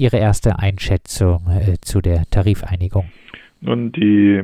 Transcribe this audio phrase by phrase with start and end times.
[0.00, 3.10] Ihre erste Einschätzung äh, zu der Tarifeinigung?
[3.60, 4.42] Nun, die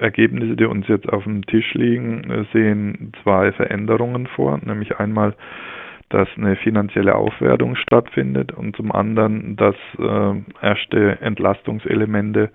[0.00, 5.34] Ergebnisse, die uns jetzt auf dem Tisch liegen, äh, sehen zwei Veränderungen vor, nämlich einmal,
[6.08, 12.50] dass eine finanzielle Aufwertung stattfindet und zum anderen, dass äh, erste Entlastungselemente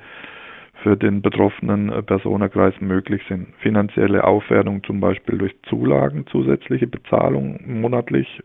[0.82, 3.50] für den betroffenen äh, Personenkreis möglich sind.
[3.60, 8.42] Finanzielle Aufwertung zum Beispiel durch Zulagen, zusätzliche Bezahlung monatlich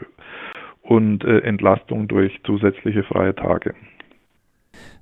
[0.89, 3.75] und äh, Entlastung durch zusätzliche freie Tage.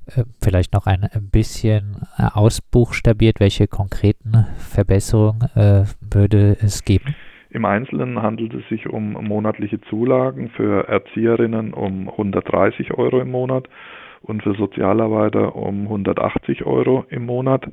[0.06, 7.14] Äh, vielleicht noch ein bisschen ausbuchstabiert, welche konkreten Verbesserungen äh, würde es geben?
[7.50, 13.68] Im Einzelnen handelt es sich um monatliche Zulagen für Erzieherinnen um 130 Euro im Monat
[14.22, 17.66] und für Sozialarbeiter um 180 Euro im Monat.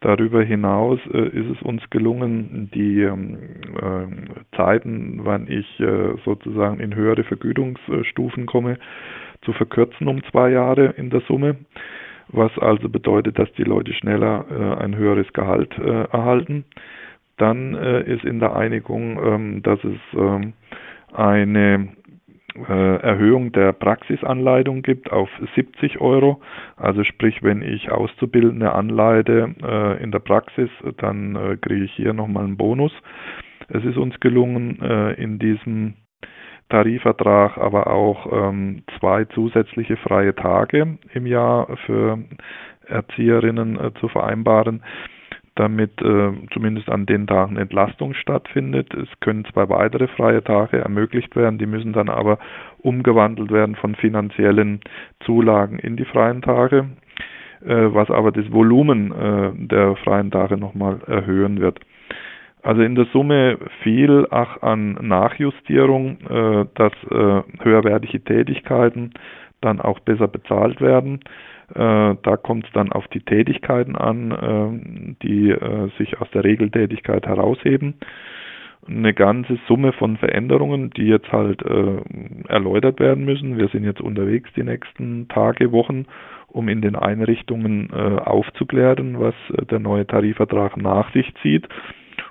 [0.00, 3.16] Darüber hinaus äh, ist es uns gelungen, die äh,
[4.56, 8.78] Zeiten, wann ich äh, sozusagen in höhere Vergütungsstufen komme,
[9.42, 11.56] zu verkürzen um zwei Jahre in der Summe,
[12.28, 16.64] was also bedeutet, dass die Leute schneller äh, ein höheres Gehalt äh, erhalten.
[17.36, 20.54] Dann äh, ist in der Einigung, ähm, dass es ähm,
[21.12, 21.88] eine
[22.56, 26.40] Erhöhung der Praxisanleitung gibt auf 70 Euro.
[26.76, 32.12] Also sprich, wenn ich Auszubildende anleite äh, in der Praxis, dann äh, kriege ich hier
[32.12, 32.92] nochmal einen Bonus.
[33.68, 35.94] Es ist uns gelungen, äh, in diesem
[36.70, 42.18] Tarifvertrag aber auch ähm, zwei zusätzliche freie Tage im Jahr für
[42.86, 44.82] Erzieherinnen äh, zu vereinbaren
[45.60, 48.94] damit äh, zumindest an den Tagen Entlastung stattfindet.
[48.94, 52.38] Es können zwei weitere freie Tage ermöglicht werden, die müssen dann aber
[52.78, 54.80] umgewandelt werden von finanziellen
[55.26, 56.86] Zulagen in die freien Tage,
[57.62, 61.78] äh, was aber das Volumen äh, der freien Tage nochmal erhöhen wird.
[62.62, 69.12] Also in der Summe viel ach an Nachjustierung, äh, dass äh, höherwertige Tätigkeiten
[69.60, 71.20] dann auch besser bezahlt werden
[71.74, 77.26] da kommt es dann auf die Tätigkeiten an, äh, die äh, sich aus der Regeltätigkeit
[77.26, 77.94] herausheben.
[78.88, 81.62] Eine ganze Summe von Veränderungen, die jetzt halt
[82.48, 83.58] erläutert werden müssen.
[83.58, 86.06] Wir sind jetzt unterwegs die nächsten Tage, Wochen,
[86.48, 89.34] um in den Einrichtungen aufzuklären, was
[89.70, 91.68] der neue Tarifvertrag nach sich zieht.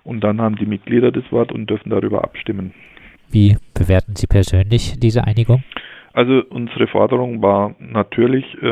[0.04, 2.74] Und dann haben die Mitglieder das Wort und dürfen darüber abstimmen.
[3.32, 5.64] Wie bewerten Sie persönlich diese Einigung?
[6.19, 8.66] Also unsere Forderung war natürlich äh,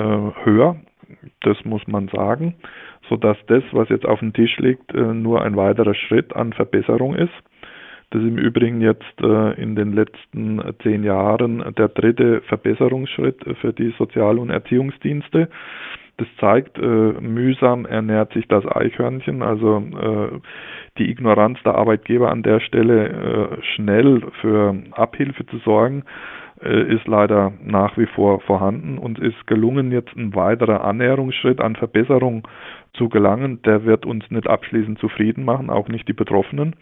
[0.43, 0.75] höher,
[1.39, 2.55] das muss man sagen,
[3.07, 7.15] sodass das, was jetzt auf dem Tisch liegt, äh, nur ein weiterer Schritt an Verbesserung
[7.15, 7.31] ist.
[8.09, 13.71] Das ist im Übrigen jetzt äh, in den letzten zehn Jahren der dritte Verbesserungsschritt für
[13.71, 15.47] die Sozial- und Erziehungsdienste.
[16.17, 20.39] Das zeigt, äh, mühsam ernährt sich das Eichhörnchen, also äh,
[20.97, 26.03] die Ignoranz der Arbeitgeber an der Stelle äh, schnell für Abhilfe zu sorgen,
[26.59, 31.75] äh, ist leider nach wie vor vorhanden und ist gelungen, jetzt ein weiterer Annäherungsschritt an
[31.75, 32.47] Verbesserung
[32.93, 33.61] zu gelangen.
[33.61, 36.75] Der wird uns nicht abschließend zufrieden machen, auch nicht die Betroffenen.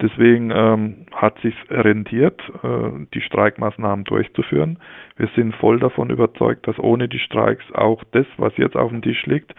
[0.00, 4.78] Deswegen ähm, hat sich rentiert, äh, die Streikmaßnahmen durchzuführen.
[5.16, 9.02] Wir sind voll davon überzeugt, dass ohne die Streiks auch das, was jetzt auf dem
[9.02, 9.54] Tisch liegt,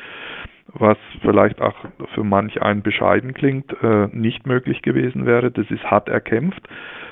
[0.74, 1.76] was vielleicht auch
[2.16, 5.52] für manch einen bescheiden klingt, äh, nicht möglich gewesen wäre.
[5.52, 6.68] Das ist hart erkämpft.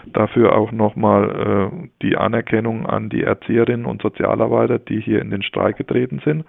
[0.08, 5.44] Dafür auch nochmal äh, die Anerkennung an die Erzieherinnen und Sozialarbeiter, die hier in den
[5.44, 6.46] Streik getreten sind.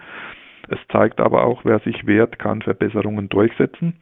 [0.68, 3.96] Es zeigt aber auch, wer sich wehrt, kann Verbesserungen durchsetzen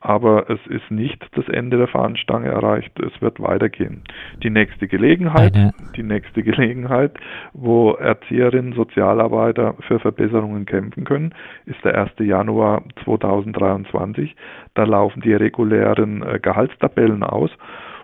[0.00, 2.92] aber es ist nicht das Ende der Fahnenstange erreicht.
[3.00, 4.02] Es wird weitergehen.
[4.42, 5.74] Die nächste Gelegenheit, Eine.
[5.96, 7.18] die nächste Gelegenheit,
[7.52, 11.34] wo Erzieherinnen, Sozialarbeiter für Verbesserungen kämpfen können,
[11.66, 12.12] ist der 1.
[12.20, 14.36] Januar 2023.
[14.74, 17.50] Da laufen die regulären äh, Gehaltstabellen aus.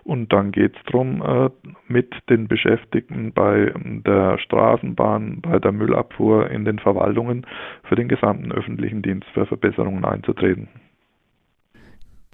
[0.03, 1.49] Und dann geht es darum, äh,
[1.87, 7.47] mit den Beschäftigten bei der Straßenbahn, bei der Müllabfuhr in den Verwaltungen
[7.85, 10.67] für den gesamten öffentlichen Dienst für Verbesserungen einzutreten.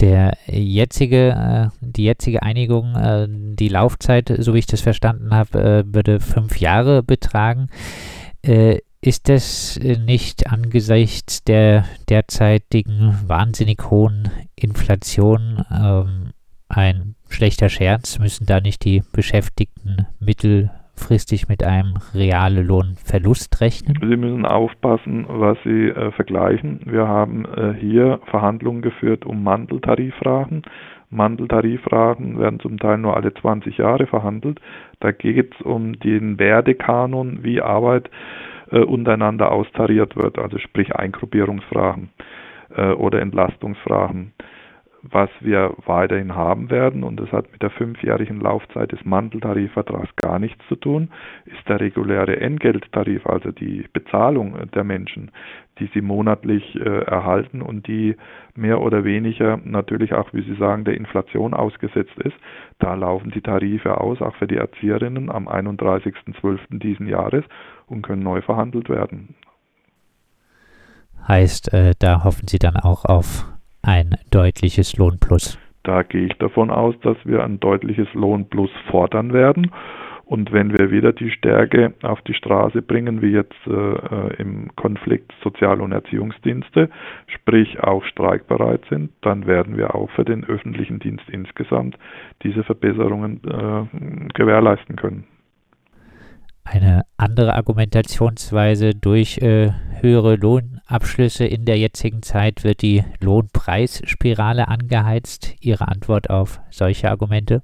[0.01, 5.83] Der jetzige, äh, die jetzige Einigung, äh, die Laufzeit, so wie ich das verstanden habe,
[5.87, 7.69] äh, würde fünf Jahre betragen.
[9.03, 16.31] Ist das nicht angesichts der derzeitigen wahnsinnig hohen Inflation ähm,
[16.69, 18.17] ein schlechter Scherz?
[18.17, 20.71] Müssen da nicht die Beschäftigten mittel
[21.01, 23.97] langfristig mit einem realen Lohnverlust rechnen?
[23.99, 26.81] Sie müssen aufpassen, was Sie äh, vergleichen.
[26.85, 30.61] Wir haben äh, hier Verhandlungen geführt um Manteltarifragen.
[31.09, 34.61] Manteltarifragen werden zum Teil nur alle 20 Jahre verhandelt.
[34.99, 38.09] Da geht es um den Werdekanon, wie Arbeit
[38.71, 42.09] äh, untereinander austariert wird, also sprich Eingruppierungsfragen
[42.75, 44.33] äh, oder Entlastungsfragen
[45.03, 50.37] Was wir weiterhin haben werden, und das hat mit der fünfjährigen Laufzeit des Manteltarifvertrags gar
[50.37, 51.09] nichts zu tun,
[51.45, 55.31] ist der reguläre Entgelttarif, also die Bezahlung der Menschen,
[55.79, 58.15] die sie monatlich äh, erhalten und die
[58.55, 62.35] mehr oder weniger natürlich auch, wie Sie sagen, der Inflation ausgesetzt ist.
[62.77, 66.79] Da laufen die Tarife aus, auch für die Erzieherinnen am 31.12.
[66.79, 67.43] diesen Jahres
[67.87, 69.35] und können neu verhandelt werden.
[71.27, 73.45] Heißt, äh, da hoffen Sie dann auch auf
[73.81, 75.57] ein deutliches Lohnplus.
[75.83, 79.71] Da gehe ich davon aus, dass wir ein deutliches Lohnplus fordern werden.
[80.31, 84.73] Und wenn wir wieder die Stärke auf die Straße bringen, wie jetzt äh, äh, im
[84.77, 86.89] Konflikt Sozial- und Erziehungsdienste,
[87.27, 91.97] sprich auch streikbereit sind, dann werden wir auch für den öffentlichen Dienst insgesamt
[92.43, 95.25] diese Verbesserungen äh, gewährleisten können.
[96.63, 100.35] Eine andere Argumentationsweise durch äh, höhere
[100.91, 105.55] Lohnabschlüsse in der jetzigen Zeit wird die Lohnpreisspirale angeheizt.
[105.61, 107.61] Ihre Antwort auf solche Argumente?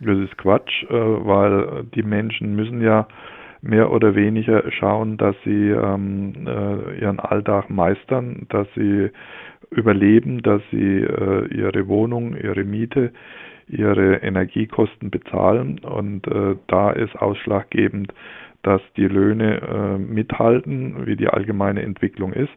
[0.00, 3.06] Das ist Quatsch, äh, weil die Menschen müssen ja
[3.62, 9.10] mehr oder weniger schauen, dass sie ähm, äh, ihren Alltag meistern, dass sie
[9.70, 13.12] überleben, dass sie äh, ihre Wohnung, ihre Miete,
[13.68, 15.80] ihre Energiekosten bezahlen.
[15.80, 16.22] Und
[16.68, 18.12] da ist ausschlaggebend,
[18.66, 22.50] dass die Löhne äh, mithalten, wie die allgemeine Entwicklung ist.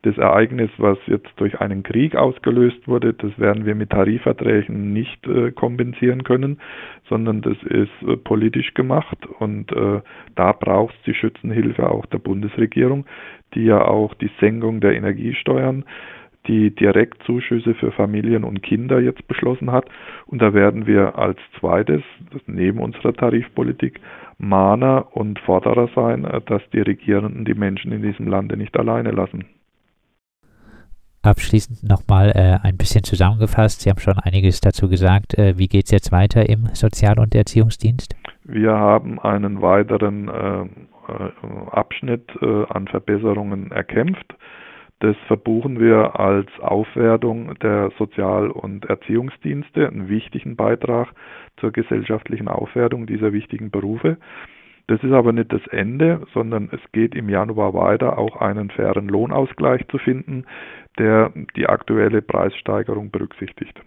[0.00, 5.26] Das Ereignis, was jetzt durch einen Krieg ausgelöst wurde, das werden wir mit Tarifverträgen nicht
[5.26, 6.58] äh, kompensieren können,
[7.06, 10.00] sondern das ist äh, politisch gemacht und äh,
[10.34, 13.04] da braucht es die Schützenhilfe auch der Bundesregierung,
[13.54, 15.84] die ja auch die Senkung der Energiesteuern
[16.46, 19.88] die Direktzuschüsse für Familien und Kinder jetzt beschlossen hat.
[20.26, 22.02] Und da werden wir als zweites,
[22.46, 24.00] neben unserer Tarifpolitik,
[24.38, 29.44] Mahner und Forderer sein, dass die Regierenden die Menschen in diesem Lande nicht alleine lassen.
[31.24, 33.82] Abschließend nochmal äh, ein bisschen zusammengefasst.
[33.82, 35.38] Sie haben schon einiges dazu gesagt.
[35.38, 38.16] Äh, wie geht es jetzt weiter im Sozial- und Erziehungsdienst?
[38.42, 40.68] Wir haben einen weiteren äh, äh
[41.70, 44.34] Abschnitt äh, an Verbesserungen erkämpft.
[45.02, 51.08] Das verbuchen wir als Aufwertung der Sozial- und Erziehungsdienste, einen wichtigen Beitrag
[51.56, 54.18] zur gesellschaftlichen Aufwertung dieser wichtigen Berufe.
[54.86, 59.08] Das ist aber nicht das Ende, sondern es geht im Januar weiter, auch einen fairen
[59.08, 60.44] Lohnausgleich zu finden,
[61.00, 63.82] der die aktuelle Preissteigerung berücksichtigt.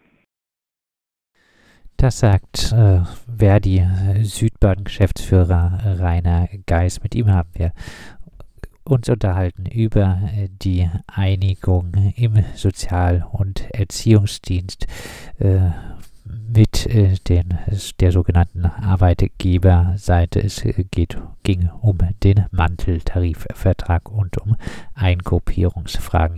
[1.97, 2.99] Das sagt äh,
[3.37, 3.81] Verdi
[4.21, 7.01] Südbaden-Geschäftsführer Rainer Geis.
[7.01, 7.71] Mit ihm haben wir
[8.85, 14.87] uns unterhalten über äh, die Einigung im Sozial- und Erziehungsdienst
[15.39, 15.71] äh,
[16.25, 17.57] mit äh, den,
[17.99, 20.41] der sogenannten Arbeitgeberseite.
[20.41, 24.55] Es geht, ging um den Manteltarifvertrag und um
[24.93, 26.33] Eingruppierungsfragen.